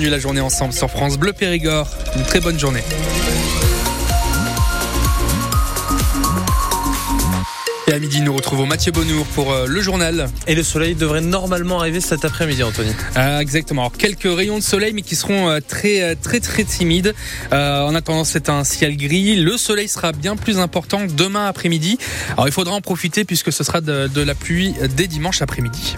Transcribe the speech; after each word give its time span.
continue 0.00 0.10
la 0.10 0.18
journée 0.18 0.40
ensemble 0.40 0.72
sur 0.72 0.88
France 0.88 1.18
Bleu 1.18 1.34
Périgord. 1.34 1.86
Une 2.16 2.22
très 2.22 2.40
bonne 2.40 2.58
journée. 2.58 2.80
Et 7.86 7.92
à 7.92 7.98
midi, 7.98 8.22
nous 8.22 8.32
retrouvons 8.32 8.64
Mathieu 8.64 8.92
Bonnour 8.92 9.26
pour 9.26 9.52
euh, 9.52 9.66
le 9.66 9.82
journal. 9.82 10.30
Et 10.46 10.54
le 10.54 10.62
soleil 10.62 10.94
devrait 10.94 11.20
normalement 11.20 11.80
arriver 11.80 12.00
cet 12.00 12.24
après-midi, 12.24 12.62
Anthony. 12.62 12.92
Ah, 13.14 13.42
exactement. 13.42 13.82
Alors, 13.82 13.92
quelques 13.92 14.22
rayons 14.22 14.56
de 14.56 14.62
soleil, 14.62 14.94
mais 14.94 15.02
qui 15.02 15.16
seront 15.16 15.50
euh, 15.50 15.58
très, 15.60 16.00
euh, 16.00 16.14
très, 16.14 16.40
très 16.40 16.64
timides. 16.64 17.14
en 17.52 17.94
attendant, 17.94 18.24
c'est 18.24 18.48
un 18.48 18.64
ciel 18.64 18.96
gris. 18.96 19.36
Le 19.36 19.58
soleil 19.58 19.88
sera 19.88 20.12
bien 20.12 20.36
plus 20.36 20.58
important 20.58 21.02
demain 21.14 21.44
après-midi. 21.46 21.98
Alors, 22.32 22.48
il 22.48 22.52
faudra 22.52 22.74
en 22.74 22.80
profiter 22.80 23.26
puisque 23.26 23.52
ce 23.52 23.64
sera 23.64 23.82
de, 23.82 24.06
de 24.06 24.22
la 24.22 24.34
pluie 24.34 24.74
dès 24.96 25.08
dimanche 25.08 25.42
après-midi. 25.42 25.96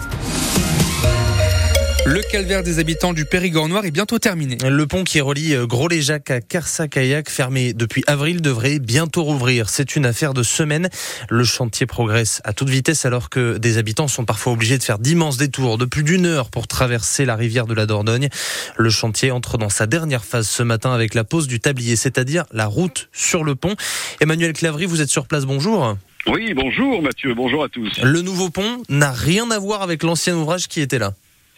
Le 2.05 2.21
calvaire 2.21 2.63
des 2.63 2.79
habitants 2.79 3.13
du 3.13 3.23
Périgord 3.23 3.69
noir 3.69 3.85
est 3.85 3.91
bientôt 3.91 4.19
terminé. 4.19 4.57
Le 4.69 4.85
pont 4.87 5.05
qui 5.05 5.21
relie 5.21 5.55
euh, 5.55 5.65
Gros-les-Jacques 5.65 6.31
à 6.31 6.41
Carsac-Kayak, 6.41 7.29
fermé 7.29 7.71
depuis 7.71 8.03
avril, 8.07 8.41
devrait 8.41 8.79
bientôt 8.79 9.23
rouvrir. 9.23 9.69
C'est 9.69 9.95
une 9.95 10.05
affaire 10.05 10.33
de 10.33 10.43
semaine. 10.43 10.89
Le 11.29 11.45
chantier 11.45 11.85
progresse 11.85 12.41
à 12.43 12.51
toute 12.51 12.67
vitesse 12.67 13.05
alors 13.05 13.29
que 13.29 13.57
des 13.57 13.77
habitants 13.77 14.09
sont 14.09 14.25
parfois 14.25 14.51
obligés 14.51 14.77
de 14.77 14.83
faire 14.83 14.99
d'immenses 14.99 15.37
détours 15.37 15.77
de 15.77 15.85
plus 15.85 16.03
d'une 16.03 16.25
heure 16.25 16.49
pour 16.49 16.67
traverser 16.67 17.23
la 17.23 17.37
rivière 17.37 17.67
de 17.67 17.73
la 17.73 17.85
Dordogne. 17.85 18.27
Le 18.75 18.89
chantier 18.89 19.31
entre 19.31 19.57
dans 19.57 19.69
sa 19.69 19.87
dernière 19.87 20.25
phase 20.25 20.49
ce 20.49 20.61
matin 20.61 20.91
avec 20.91 21.13
la 21.13 21.23
pose 21.23 21.47
du 21.47 21.61
tablier, 21.61 21.95
c'est-à-dire 21.95 22.43
la 22.51 22.65
route 22.65 23.07
sur 23.13 23.45
le 23.45 23.55
pont. 23.55 23.77
Emmanuel 24.19 24.51
Clavry, 24.51 24.87
vous 24.87 25.01
êtes 25.01 25.09
sur 25.09 25.25
place, 25.25 25.45
bonjour. 25.45 25.95
Oui, 26.27 26.53
bonjour 26.53 27.01
Mathieu, 27.01 27.33
bonjour 27.33 27.63
à 27.63 27.69
tous. 27.69 28.01
Le 28.01 28.21
nouveau 28.21 28.49
pont 28.49 28.83
n'a 28.89 29.11
rien 29.11 29.49
à 29.51 29.59
voir 29.59 29.81
avec 29.81 30.03
l'ancien 30.03 30.35
ouvrage 30.35 30.67
qui 30.67 30.81
était 30.81 30.99
là. 30.99 31.13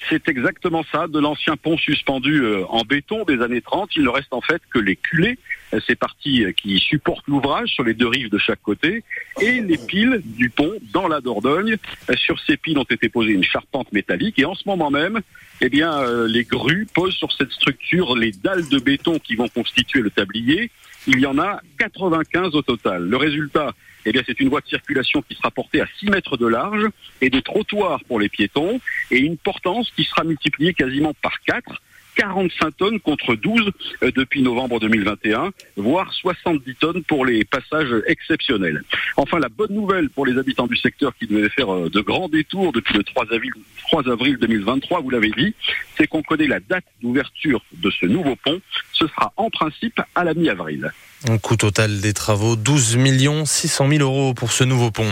C'est 0.10 0.30
exactement 0.30 0.84
ça, 0.92 1.08
de 1.08 1.20
l'ancien 1.20 1.56
pont 1.58 1.78
suspendu 1.78 2.44
euh, 2.44 2.66
en 2.70 2.82
béton 2.82 3.24
des 3.24 3.42
années 3.42 3.62
30. 3.62 3.96
Il 3.96 4.04
ne 4.04 4.10
reste 4.10 4.34
en 4.34 4.42
fait 4.42 4.62
que 4.70 4.78
les 4.78 4.96
culées, 4.96 5.40
euh, 5.74 5.80
ces 5.88 5.96
parties 5.96 6.46
euh, 6.46 6.52
qui 6.52 6.78
supportent 6.78 7.28
l'ouvrage 7.28 7.70
sur 7.70 7.84
les 7.84 7.96
deux 7.96 8.08
rives 8.08 8.30
de 8.30 8.38
chaque 8.38 8.62
côté, 8.62 9.04
et 9.42 9.62
les 9.62 9.78
piles 9.78 10.22
du 10.24 10.50
pont 10.50 10.74
dans 10.94 11.08
la 11.08 11.22
Dordogne. 11.22 11.78
Sur 12.16 12.40
ces 12.40 12.56
piles 12.58 12.78
ont 12.78 12.84
été 12.84 13.10
posées 13.10 13.32
une 13.32 13.44
charpente 13.44 13.92
métallique 13.94 14.38
et 14.38 14.46
en 14.46 14.54
ce 14.54 14.64
moment 14.68 14.92
même, 14.92 15.22
eh 15.62 15.70
bien, 15.70 16.04
les 16.28 16.44
grues 16.44 16.88
posent 16.94 17.16
sur 17.16 17.32
cette 17.32 17.52
structure 17.52 18.16
les 18.16 18.32
dalles 18.32 18.68
de 18.70 18.78
béton 18.78 19.18
qui 19.20 19.36
vont 19.36 19.48
constituer 19.48 20.02
le 20.02 20.12
tablier. 20.12 20.70
Il 21.08 21.20
y 21.20 21.26
en 21.26 21.38
a 21.38 21.62
95 21.78 22.56
au 22.56 22.62
total. 22.62 23.04
Le 23.04 23.18
résultat, 23.18 23.74
eh 24.06 24.12
bien, 24.12 24.24
c'est 24.26 24.40
une 24.40 24.50
voie 24.50 24.62
de 24.62 24.68
circulation 24.68 25.22
qui 25.22 25.36
sera 25.36 25.52
portée 25.52 25.82
à 25.82 25.88
6 26.00 26.08
mètres 26.08 26.38
de 26.38 26.48
large 26.48 26.88
et 27.22 27.30
des 27.30 27.42
trottoirs 27.42 28.04
pour 28.08 28.20
les 28.20 28.30
piétons 28.30 28.80
et 29.12 29.20
une 29.20 29.38
portance 29.38 29.92
qui 29.96 30.04
sera 30.04 30.24
multipliée 30.24 30.74
quasiment 30.74 31.14
par 31.22 31.40
4 31.42 31.82
45 32.16 32.78
tonnes 32.78 33.00
contre 33.00 33.36
12 33.36 33.72
euh, 34.04 34.12
depuis 34.16 34.42
novembre 34.42 34.80
2021, 34.80 35.52
voire 35.78 36.14
70 36.14 36.76
tonnes 36.76 37.04
pour 37.04 37.26
les 37.26 37.44
passages 37.44 37.94
exceptionnels. 38.08 38.84
Enfin, 39.18 39.40
la 39.40 39.50
bonne 39.50 39.74
nouvelle 39.74 40.10
pour 40.10 40.26
les 40.26 40.38
habitants 40.38 40.68
du 40.68 40.78
secteur 40.78 41.16
qui 41.18 41.28
devaient 41.28 41.50
faire 41.50 41.74
euh, 41.74 41.90
de 41.90 42.02
grands 42.02 42.30
détours 42.30 42.72
depuis 42.72 42.96
le 42.96 43.04
3 43.04 43.26
avril, 43.32 43.52
3 43.88 44.10
avril 44.10 44.38
2023, 44.38 45.02
vous 45.02 45.10
l'avez 45.10 45.32
dit, 45.32 45.54
c'est 45.98 46.08
qu'on 46.08 46.24
connaît 46.24 46.48
la 46.48 46.60
date 46.60 46.86
d'ouverture 47.02 47.64
de 47.74 47.90
ce 47.92 48.06
nouveau 48.06 48.36
pont. 48.36 48.62
Ce 48.94 49.08
sera 49.08 49.34
en 49.38 49.50
principe 49.50 50.02
à 50.16 50.24
la 50.24 50.34
mi-avril. 50.34 50.92
Un 51.28 51.40
coût 51.40 51.56
total 51.56 52.02
des 52.02 52.14
travaux, 52.14 52.56
12 52.56 52.98
600 53.46 53.90
000 53.90 54.02
euros 54.02 54.36
pour 54.36 54.52
ce 54.52 54.64
nouveau 54.64 54.92
pont. 54.92 55.12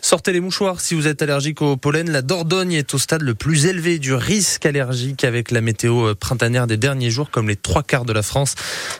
Sortez 0.00 0.32
les 0.32 0.40
mouchoirs 0.40 0.80
si 0.80 0.94
vous 0.94 1.06
êtes 1.06 1.20
allergique 1.20 1.60
au 1.60 1.76
pollen. 1.76 2.10
La 2.10 2.22
Dordogne 2.22 2.72
est 2.72 2.94
au 2.94 2.98
stade 2.98 3.20
le 3.20 3.34
plus 3.34 3.66
élevé 3.66 3.98
du 3.98 4.14
risque 4.14 4.64
allergique 4.64 5.22
avec 5.22 5.50
la 5.50 5.60
météo 5.60 6.14
printanière 6.14 6.66
des 6.66 6.78
derniers 6.78 7.10
jours, 7.10 7.30
comme 7.30 7.46
les 7.46 7.56
trois 7.56 7.82
quarts 7.82 8.06
de 8.06 8.14
la 8.14 8.22
France. 8.22 8.54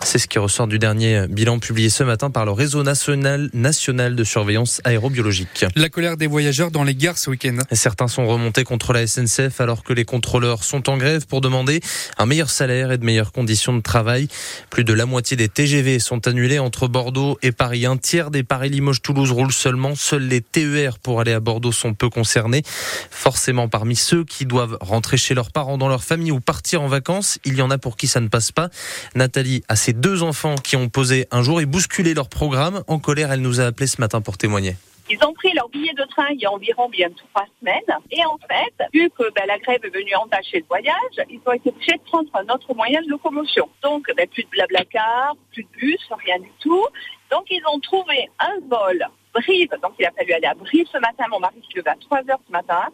C'est 0.04 0.18
ce 0.18 0.26
qui 0.26 0.38
ressort 0.38 0.66
du 0.66 0.78
dernier 0.78 1.26
bilan 1.28 1.60
publié 1.60 1.88
ce 1.88 2.04
matin 2.04 2.28
par 2.28 2.44
le 2.44 2.52
réseau 2.52 2.82
national, 2.82 3.48
national 3.54 4.14
de 4.14 4.24
surveillance 4.24 4.82
aérobiologique. 4.84 5.64
La 5.76 5.88
colère 5.88 6.18
des 6.18 6.26
voyageurs 6.26 6.70
dans 6.70 6.84
les 6.84 6.94
gares 6.94 7.16
ce 7.16 7.30
week-end. 7.30 7.56
Certains 7.72 8.08
sont 8.08 8.26
remontés 8.26 8.64
contre 8.64 8.92
la 8.92 9.06
SNCF 9.06 9.62
alors 9.62 9.82
que 9.82 9.94
les 9.94 10.04
contrôleurs 10.04 10.62
sont 10.62 10.90
en 10.90 10.98
grève 10.98 11.26
pour 11.26 11.40
demander 11.40 11.80
un 12.18 12.26
meilleur 12.26 12.50
salaire 12.50 12.92
et 12.92 12.98
de 12.98 13.04
meilleures 13.04 13.32
conditions 13.32 13.74
de 13.74 13.80
travail. 13.80 14.28
Plus 14.68 14.84
de 14.84 14.92
la 14.92 15.06
moitié 15.06 15.38
des 15.38 15.48
TGV 15.48 15.98
sont 15.98 16.28
annulés 16.28 16.49
entre 16.58 16.88
Bordeaux 16.88 17.38
et 17.42 17.52
Paris. 17.52 17.86
Un 17.86 17.96
tiers 17.96 18.30
des 18.30 18.42
Paris-Limoges-Toulouse 18.42 19.30
roulent 19.30 19.52
seulement. 19.52 19.94
Seuls 19.94 20.26
les 20.26 20.40
TER 20.40 20.98
pour 20.98 21.20
aller 21.20 21.32
à 21.32 21.40
Bordeaux 21.40 21.72
sont 21.72 21.94
peu 21.94 22.10
concernés. 22.10 22.62
Forcément, 23.10 23.68
parmi 23.68 23.96
ceux 23.96 24.24
qui 24.24 24.46
doivent 24.46 24.76
rentrer 24.80 25.16
chez 25.16 25.34
leurs 25.34 25.52
parents, 25.52 25.78
dans 25.78 25.88
leur 25.88 26.02
famille 26.02 26.32
ou 26.32 26.40
partir 26.40 26.82
en 26.82 26.88
vacances, 26.88 27.38
il 27.44 27.54
y 27.54 27.62
en 27.62 27.70
a 27.70 27.78
pour 27.78 27.96
qui 27.96 28.08
ça 28.08 28.20
ne 28.20 28.28
passe 28.28 28.52
pas. 28.52 28.70
Nathalie 29.14 29.62
a 29.68 29.76
ses 29.76 29.92
deux 29.92 30.22
enfants 30.22 30.56
qui 30.56 30.76
ont 30.76 30.88
posé 30.88 31.26
un 31.30 31.42
jour 31.42 31.60
et 31.60 31.66
bousculé 31.66 32.14
leur 32.14 32.28
programme. 32.28 32.82
En 32.86 32.98
colère, 32.98 33.32
elle 33.32 33.42
nous 33.42 33.60
a 33.60 33.64
appelé 33.64 33.86
ce 33.86 34.00
matin 34.00 34.20
pour 34.20 34.38
témoigner. 34.38 34.76
Ils 35.10 35.18
ont 35.24 35.32
pris 35.32 35.52
leur 35.54 35.68
billet 35.68 35.92
de 35.94 36.04
train 36.04 36.28
il 36.30 36.40
y 36.40 36.46
a 36.46 36.52
environ 36.52 36.88
bien 36.88 37.10
trois 37.10 37.44
semaines. 37.58 37.98
Et 38.12 38.24
en 38.24 38.38
fait, 38.38 38.86
vu 38.94 39.10
que 39.10 39.28
ben, 39.32 39.44
la 39.48 39.58
grève 39.58 39.84
est 39.84 39.90
venue 39.90 40.14
entacher 40.14 40.60
le 40.60 40.66
voyage, 40.66 41.26
ils 41.28 41.40
ont 41.44 41.52
été 41.52 41.70
obligés 41.70 41.96
de 41.96 42.02
prendre 42.02 42.30
un 42.34 42.46
autre 42.54 42.72
moyen 42.74 43.02
de 43.02 43.08
locomotion. 43.08 43.68
Donc, 43.82 44.06
ben, 44.16 44.28
plus 44.28 44.44
de 44.44 44.48
blablacar, 44.50 45.34
plus 45.52 45.64
de 45.64 45.68
bus, 45.70 46.08
rien 46.24 46.38
du 46.38 46.50
tout. 46.60 46.86
Donc, 47.32 47.46
ils 47.50 47.62
ont 47.66 47.80
trouvé 47.80 48.28
un 48.38 48.56
vol 48.68 49.04
Brive. 49.34 49.70
Donc, 49.82 49.94
il 49.98 50.06
a 50.06 50.12
fallu 50.12 50.32
aller 50.32 50.46
à 50.46 50.54
Brive 50.54 50.86
ce 50.92 50.98
matin. 50.98 51.24
Mon 51.30 51.40
mari 51.40 51.60
qui 51.60 51.76
levait 51.76 51.90
à 51.90 51.96
3 51.96 52.18
heures 52.30 52.40
ce 52.46 52.52
matin. 52.52 52.88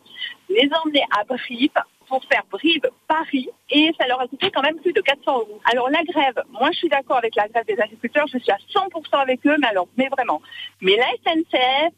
Les 0.49 0.69
emmener 0.83 1.05
à 1.19 1.25
Brive 1.25 1.71
pour 2.09 2.25
faire 2.25 2.43
Brive-Paris 2.51 3.49
et 3.71 3.91
ça 3.99 4.07
leur 4.07 4.21
a 4.21 4.27
coûté 4.29 4.51
quand 4.51 4.63
même 4.63 4.79
plus 4.79 4.93
de 4.93 5.01
400 5.01 5.39
euros. 5.39 5.61
Alors 5.71 5.91
la 5.91 6.03
grève, 6.05 6.43
moi 6.51 6.71
je 6.73 6.79
suis 6.79 6.89
d'accord 6.89 7.19
avec 7.19 7.35
la 7.37 7.49
grève 7.49 7.67
des 7.67 7.81
agriculteurs, 7.81 8.27
je 8.33 8.39
suis 8.39 8.53
à 8.53 8.59
100% 8.75 9.21
avec 9.21 9.47
eux, 9.47 9.57
mais 9.59 9.69
alors, 9.69 9.89
mais 9.97 10.09
vraiment. 10.09 10.41
Mais 10.81 10.97
la 10.97 11.07
SNCF, 11.25 11.95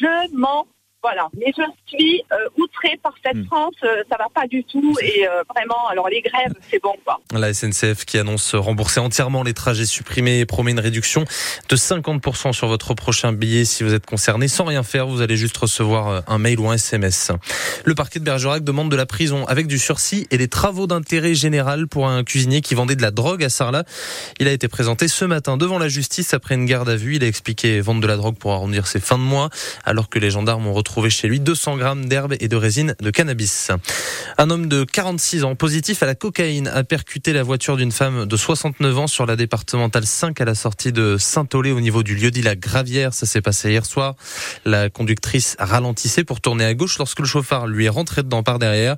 je 0.00 0.36
m'en 0.36 0.66
voilà. 1.02 1.28
Mais 1.36 1.52
je 1.56 1.62
suis 1.86 2.22
euh, 2.32 2.62
outrée 2.62 2.98
par 3.02 3.12
cette 3.24 3.36
hmm. 3.36 3.46
France, 3.46 3.74
euh, 3.82 4.04
ça 4.08 4.16
va 4.16 4.28
pas 4.32 4.46
du 4.46 4.62
tout 4.62 4.94
et 5.02 5.26
euh, 5.26 5.42
vraiment, 5.52 5.88
alors 5.90 6.08
les 6.08 6.22
grèves, 6.22 6.54
c'est 6.70 6.80
bon 6.80 6.94
quoi. 7.04 7.20
La 7.32 7.52
SNCF 7.52 8.04
qui 8.04 8.18
annonce 8.18 8.54
rembourser 8.54 9.00
entièrement 9.00 9.42
les 9.42 9.52
trajets 9.52 9.84
supprimés 9.84 10.38
et 10.38 10.46
promet 10.46 10.70
une 10.70 10.80
réduction 10.80 11.24
de 11.68 11.76
50% 11.76 12.52
sur 12.52 12.68
votre 12.68 12.94
prochain 12.94 13.32
billet 13.32 13.64
si 13.64 13.82
vous 13.82 13.94
êtes 13.94 14.06
concerné. 14.06 14.46
Sans 14.46 14.64
rien 14.64 14.84
faire, 14.84 15.08
vous 15.08 15.22
allez 15.22 15.36
juste 15.36 15.56
recevoir 15.56 16.22
un 16.28 16.38
mail 16.38 16.60
ou 16.60 16.68
un 16.68 16.74
SMS. 16.74 17.32
Le 17.84 17.94
parquet 17.96 18.20
de 18.20 18.24
Bergerac 18.24 18.62
demande 18.62 18.90
de 18.90 18.96
la 18.96 19.06
prison 19.06 19.44
avec 19.46 19.66
du 19.66 19.78
sursis 19.78 20.28
et 20.30 20.38
des 20.38 20.48
travaux 20.48 20.86
d'intérêt 20.86 21.34
général 21.34 21.88
pour 21.88 22.06
un 22.06 22.22
cuisinier 22.22 22.60
qui 22.60 22.76
vendait 22.76 22.96
de 22.96 23.02
la 23.02 23.10
drogue 23.10 23.42
à 23.42 23.48
Sarlat. 23.48 23.84
Il 24.38 24.46
a 24.46 24.52
été 24.52 24.68
présenté 24.68 25.08
ce 25.08 25.24
matin 25.24 25.56
devant 25.56 25.78
la 25.78 25.88
justice 25.88 26.32
après 26.32 26.54
une 26.54 26.66
garde 26.66 26.88
à 26.88 26.96
vue. 26.96 27.16
Il 27.16 27.24
a 27.24 27.26
expliqué 27.26 27.80
vendre 27.80 28.00
de 28.00 28.06
la 28.06 28.16
drogue 28.16 28.36
pour 28.36 28.52
arrondir 28.52 28.86
ses 28.86 29.00
fins 29.00 29.18
de 29.18 29.24
mois 29.24 29.50
alors 29.84 30.08
que 30.08 30.20
les 30.20 30.30
gendarmes 30.30 30.66
ont 30.66 30.72
retrouvé 30.72 30.91
trouvé 30.92 31.08
chez 31.08 31.26
lui 31.26 31.40
200 31.40 31.78
grammes 31.78 32.04
d'herbe 32.04 32.34
et 32.38 32.48
de 32.48 32.56
résine 32.56 32.94
de 33.00 33.10
cannabis. 33.10 33.70
Un 34.36 34.50
homme 34.50 34.66
de 34.66 34.84
46 34.84 35.42
ans 35.44 35.54
positif 35.54 36.02
à 36.02 36.06
la 36.06 36.14
cocaïne 36.14 36.68
a 36.68 36.84
percuté 36.84 37.32
la 37.32 37.42
voiture 37.42 37.78
d'une 37.78 37.92
femme 37.92 38.26
de 38.26 38.36
69 38.36 38.98
ans 38.98 39.06
sur 39.06 39.24
la 39.24 39.34
départementale 39.34 40.04
5 40.04 40.38
à 40.42 40.44
la 40.44 40.54
sortie 40.54 40.92
de 40.92 41.16
Saint-Olé 41.18 41.72
au 41.72 41.80
niveau 41.80 42.02
du 42.02 42.14
lieu 42.14 42.30
dit 42.30 42.42
la 42.42 42.56
Gravière. 42.56 43.14
Ça 43.14 43.24
s'est 43.24 43.40
passé 43.40 43.70
hier 43.70 43.86
soir. 43.86 44.16
La 44.66 44.90
conductrice 44.90 45.56
ralentissait 45.58 46.24
pour 46.24 46.42
tourner 46.42 46.66
à 46.66 46.74
gauche 46.74 46.98
lorsque 46.98 47.20
le 47.20 47.26
chauffard 47.26 47.66
lui 47.66 47.86
est 47.86 47.88
rentré 47.88 48.22
dedans 48.22 48.42
par 48.42 48.58
derrière. 48.58 48.96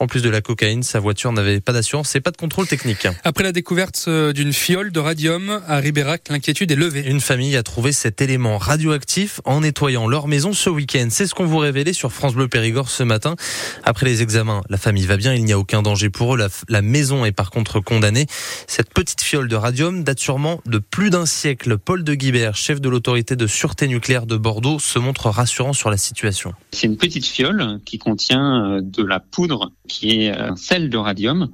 En 0.00 0.08
plus 0.08 0.22
de 0.22 0.30
la 0.30 0.40
cocaïne, 0.40 0.82
sa 0.82 0.98
voiture 0.98 1.30
n'avait 1.30 1.60
pas 1.60 1.72
d'assurance 1.72 2.16
et 2.16 2.20
pas 2.20 2.32
de 2.32 2.38
contrôle 2.38 2.66
technique. 2.66 3.06
Après 3.22 3.44
la 3.44 3.52
découverte 3.52 4.06
euh, 4.08 4.32
d'une 4.32 4.52
fiole 4.52 4.90
de 4.90 4.98
radium 4.98 5.62
à 5.68 5.76
Ribérac, 5.76 6.22
l'inquiétude 6.28 6.72
est 6.72 6.76
levée. 6.76 7.06
Une 7.06 7.20
famille 7.20 7.56
a 7.56 7.62
trouvé 7.62 7.92
cet 7.92 8.20
élément 8.20 8.58
radioactif 8.58 9.40
en 9.44 9.60
nettoyant 9.60 10.08
leur 10.08 10.26
maison 10.26 10.52
ce 10.52 10.70
week-end. 10.70 11.06
C'est 11.08 11.28
ce 11.28 11.35
qu'on 11.36 11.44
vous 11.44 11.58
révélait 11.58 11.92
sur 11.92 12.12
France 12.12 12.34
Bleu 12.34 12.48
Périgord 12.48 12.88
ce 12.88 13.02
matin. 13.02 13.36
Après 13.84 14.06
les 14.06 14.22
examens, 14.22 14.62
la 14.70 14.78
famille 14.78 15.04
va 15.04 15.18
bien, 15.18 15.34
il 15.34 15.44
n'y 15.44 15.52
a 15.52 15.58
aucun 15.58 15.82
danger 15.82 16.08
pour 16.08 16.34
eux. 16.34 16.38
La, 16.68 16.82
maison 16.82 17.26
est 17.26 17.32
par 17.32 17.50
contre 17.50 17.78
condamnée. 17.78 18.24
Cette 18.66 18.92
petite 18.94 19.20
fiole 19.20 19.46
de 19.46 19.54
radium 19.54 20.02
date 20.02 20.18
sûrement 20.18 20.62
de 20.64 20.78
plus 20.78 21.10
d'un 21.10 21.26
siècle. 21.26 21.76
Paul 21.76 22.04
de 22.04 22.14
Guibert, 22.14 22.56
chef 22.56 22.80
de 22.80 22.88
l'autorité 22.88 23.36
de 23.36 23.46
sûreté 23.46 23.86
nucléaire 23.86 24.24
de 24.24 24.36
Bordeaux, 24.38 24.78
se 24.78 24.98
montre 24.98 25.28
rassurant 25.28 25.74
sur 25.74 25.90
la 25.90 25.98
situation. 25.98 26.54
C'est 26.72 26.86
une 26.86 26.96
petite 26.96 27.26
fiole 27.26 27.80
qui 27.84 27.98
contient 27.98 28.76
euh, 28.76 28.80
de 28.80 29.04
la 29.04 29.20
poudre 29.20 29.72
qui 29.88 30.22
est 30.22 30.30
un 30.30 30.56
sel 30.56 30.88
de 30.88 30.96
radium. 30.96 31.50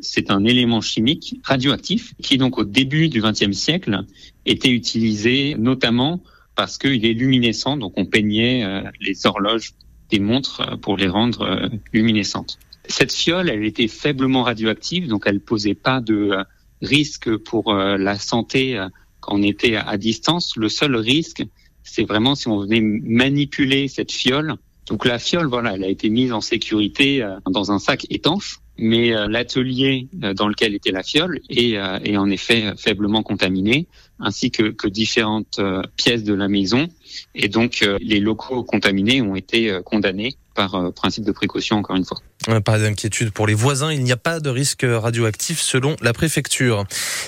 C'est 0.00 0.30
un 0.30 0.46
élément 0.46 0.80
chimique 0.80 1.40
radioactif 1.44 2.14
qui 2.22 2.38
donc 2.38 2.56
au 2.56 2.64
début 2.64 3.10
du 3.10 3.20
XXe 3.20 3.52
siècle 3.52 4.00
était 4.46 4.70
utilisé 4.70 5.56
notamment 5.58 6.22
parce 6.56 6.78
qu'il 6.78 7.04
est 7.04 7.12
luminescent, 7.12 7.76
donc 7.76 7.92
on 7.96 8.06
peignait 8.06 8.64
euh, 8.64 8.82
les 9.00 9.26
horloges 9.26 9.74
des 10.10 10.18
montres 10.18 10.62
euh, 10.62 10.76
pour 10.76 10.96
les 10.96 11.06
rendre 11.06 11.42
euh, 11.42 11.68
luminescentes. 11.92 12.58
Cette 12.88 13.12
fiole, 13.12 13.50
elle 13.50 13.64
était 13.64 13.88
faiblement 13.88 14.42
radioactive, 14.42 15.06
donc 15.06 15.24
elle 15.26 15.40
posait 15.40 15.74
pas 15.74 16.00
de 16.00 16.36
risque 16.82 17.36
pour 17.36 17.74
la 17.74 18.16
santé 18.16 18.80
quand 19.18 19.34
on 19.34 19.42
était 19.42 19.74
à 19.74 19.96
distance. 19.96 20.54
Le 20.56 20.68
seul 20.68 20.94
risque, 20.94 21.44
c'est 21.82 22.04
vraiment 22.04 22.36
si 22.36 22.46
on 22.46 22.60
venait 22.60 22.80
manipuler 22.80 23.88
cette 23.88 24.12
fiole. 24.12 24.54
Donc 24.86 25.04
la 25.04 25.18
fiole, 25.18 25.48
voilà, 25.48 25.74
elle 25.74 25.82
a 25.82 25.88
été 25.88 26.10
mise 26.10 26.32
en 26.32 26.40
sécurité 26.40 27.28
dans 27.50 27.72
un 27.72 27.80
sac 27.80 28.06
étanche 28.08 28.60
mais 28.78 29.10
l'atelier 29.26 30.06
dans 30.12 30.46
lequel 30.46 30.74
était 30.74 30.92
la 30.92 31.02
fiole 31.02 31.40
est, 31.48 31.72
est 31.72 32.16
en 32.16 32.30
effet 32.30 32.74
faiblement 32.76 33.24
contaminé, 33.24 33.88
ainsi 34.18 34.50
que, 34.50 34.88
différentes 34.88 35.60
pièces 35.96 36.24
de 36.24 36.34
la 36.34 36.48
maison. 36.48 36.88
Et 37.34 37.48
donc 37.48 37.86
les 38.00 38.20
locaux 38.20 38.64
contaminés 38.64 39.22
ont 39.22 39.36
été 39.36 39.80
condamnés 39.84 40.36
par 40.56 40.92
principe 40.94 41.24
de 41.24 41.32
précaution, 41.32 41.76
encore 41.76 41.96
une 41.96 42.04
fois. 42.04 42.18
Pas 42.64 42.78
d'inquiétude 42.78 43.32
pour 43.32 43.46
les 43.46 43.54
voisins, 43.54 43.92
il 43.92 44.04
n'y 44.04 44.12
a 44.12 44.16
pas 44.16 44.38
de 44.38 44.48
risque 44.48 44.86
radioactif 44.88 45.60
selon 45.60 45.96
la 46.00 46.12
préfecture. 46.12 46.84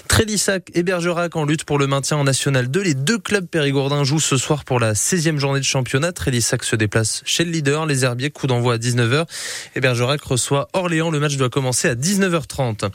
Trélissac 0.06 0.70
et 0.74 0.82
Bergerac 0.82 1.34
en 1.34 1.44
lutte 1.44 1.64
pour 1.64 1.78
le 1.78 1.86
maintien 1.86 2.16
en 2.16 2.24
National 2.24 2.70
2. 2.70 2.82
Les 2.82 2.94
deux 2.94 3.18
clubs 3.18 3.46
périgourdins 3.46 4.04
jouent 4.04 4.20
ce 4.20 4.36
soir 4.36 4.64
pour 4.64 4.78
la 4.78 4.94
16e 4.94 5.38
journée 5.38 5.58
de 5.58 5.64
championnat. 5.64 6.12
Trélissac 6.12 6.62
se 6.62 6.76
déplace 6.76 7.22
chez 7.24 7.44
le 7.44 7.50
leader, 7.50 7.84
les 7.84 8.04
Herbiers, 8.04 8.30
coup 8.30 8.46
d'envoi 8.46 8.74
à 8.74 8.78
19h. 8.78 9.26
Et 9.74 9.80
Bergerac 9.80 10.22
reçoit 10.22 10.68
Orléans. 10.72 11.10
Le 11.10 11.18
match 11.18 11.36
doit 11.36 11.50
commencer 11.50 11.88
à 11.88 11.96
19h30. 11.96 12.88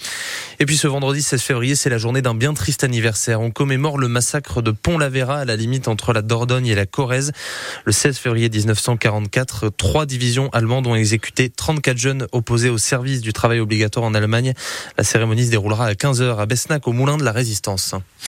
Et 0.59 0.65
puis 0.65 0.77
ce 0.77 0.88
vendredi 0.88 1.21
16 1.21 1.41
février, 1.41 1.75
c'est 1.75 1.89
la 1.89 1.97
journée 1.97 2.21
d'un 2.21 2.36
bien 2.36 2.53
triste 2.53 2.86
anniversaire. 2.86 3.41
On 3.41 3.51
commémore 3.51 3.97
le 3.97 4.07
massacre 4.07 4.62
de 4.62 4.71
Pont-l'Avéra 4.71 5.39
à 5.39 5.45
la 5.45 5.57
limite 5.57 5.89
entre 5.89 6.13
la 6.13 6.21
Dordogne 6.21 6.68
et 6.68 6.75
la 6.75 6.86
Corrèze. 6.86 7.33
Le 7.83 7.91
16 7.91 8.18
février 8.18 8.50
1944, 8.50 9.69
trois 9.69 10.06
divisions 10.06 10.23
allemandes 10.54 10.88
ont 10.88 10.96
exécuté 10.96 11.50
34 11.50 11.98
jeunes 11.98 12.28
opposés 12.31 12.70
au 12.70 12.78
service 12.78 13.22
du 13.22 13.34
travail 13.34 13.60
obligatoire 13.60 14.06
en 14.06 14.14
Allemagne. 14.14 14.54
La 14.98 15.04
cérémonie 15.04 15.46
se 15.46 15.52
déroulera 15.52 15.88
à 15.88 15.94
15h 15.94 16.38
à 16.38 16.46
Besnac 16.46 16.88
au 16.88 16.92
Moulin 16.92 17.18
de 17.18 17.24
la 17.24 17.31
Résistance. 17.31 17.96